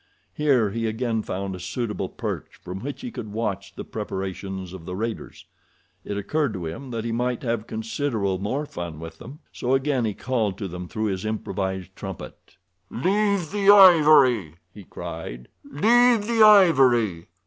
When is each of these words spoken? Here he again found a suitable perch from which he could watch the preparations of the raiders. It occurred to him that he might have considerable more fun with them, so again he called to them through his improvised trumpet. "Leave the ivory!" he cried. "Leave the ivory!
Here 0.33 0.71
he 0.71 0.87
again 0.87 1.21
found 1.21 1.55
a 1.55 1.59
suitable 1.59 2.09
perch 2.09 2.59
from 2.63 2.79
which 2.79 3.01
he 3.01 3.11
could 3.11 3.31
watch 3.31 3.75
the 3.75 3.83
preparations 3.85 4.73
of 4.73 4.85
the 4.85 4.95
raiders. 4.95 5.45
It 6.03 6.17
occurred 6.17 6.53
to 6.53 6.65
him 6.65 6.89
that 6.89 7.05
he 7.05 7.11
might 7.11 7.43
have 7.43 7.67
considerable 7.67 8.39
more 8.39 8.65
fun 8.65 8.99
with 8.99 9.19
them, 9.19 9.41
so 9.51 9.75
again 9.75 10.05
he 10.05 10.15
called 10.15 10.57
to 10.57 10.67
them 10.67 10.87
through 10.87 11.05
his 11.05 11.23
improvised 11.23 11.95
trumpet. 11.95 12.57
"Leave 12.89 13.51
the 13.51 13.69
ivory!" 13.69 14.55
he 14.73 14.83
cried. 14.85 15.49
"Leave 15.63 16.25
the 16.25 16.41
ivory! 16.41 17.27